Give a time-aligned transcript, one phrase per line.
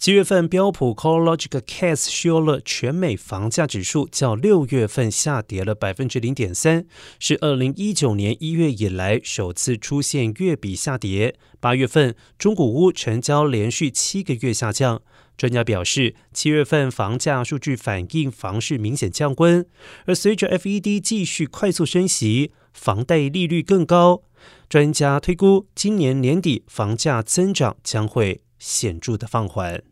[0.00, 6.86] 七月份标普 c o l l o g i c a l Case 修了全美房价指数，较六月份下跌了百分之零点三，
[7.18, 11.36] 是二零一九年一月以来首次出现月比下跌。
[11.60, 15.02] 八月份中古屋成交连续七个月下降。
[15.36, 19.66] 专家表示，七月份房价数据反映房市明显降温，
[20.06, 24.22] 而随着 FED 继续快速升息，房贷利率更高。
[24.66, 28.40] 专家推估，今年年底房价增长将会。
[28.62, 29.82] 显著的放缓。